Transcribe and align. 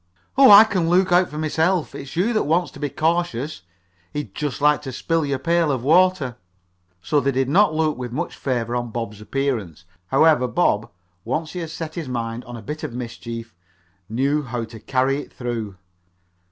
"Oh, 0.35 0.49
I 0.49 0.63
can 0.63 0.89
look 0.89 1.11
out 1.11 1.29
for 1.29 1.37
myself. 1.37 1.93
It's 1.93 2.15
you 2.15 2.33
that 2.33 2.45
wants 2.45 2.71
to 2.71 2.79
be 2.79 2.89
cautious. 2.89 3.61
He'd 4.11 4.33
just 4.33 4.59
like 4.59 4.81
to 4.81 4.91
spill 4.91 5.23
your 5.27 5.37
pail 5.37 5.71
of 5.71 5.83
water." 5.83 6.37
So 7.03 7.19
they 7.19 7.31
did 7.31 7.47
not 7.47 7.75
look 7.75 7.99
with 7.99 8.11
much 8.11 8.35
favor 8.35 8.75
on 8.75 8.89
Bob's 8.89 9.21
appearance. 9.21 9.85
However, 10.07 10.47
Bob, 10.47 10.89
once 11.23 11.51
he 11.53 11.59
had 11.59 11.69
set 11.69 11.93
his 11.93 12.09
mind 12.09 12.43
on 12.45 12.57
a 12.57 12.63
bit 12.63 12.81
of 12.81 12.95
mischief, 12.95 13.53
knew 14.09 14.41
how 14.41 14.63
to 14.63 14.79
carry 14.79 15.17
it 15.21 15.31
through. 15.31 15.75